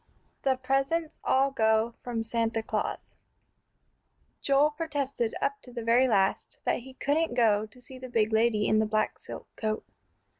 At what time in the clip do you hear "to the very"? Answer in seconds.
5.61-6.07